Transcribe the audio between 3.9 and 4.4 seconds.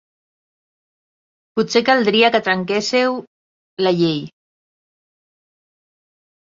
llei.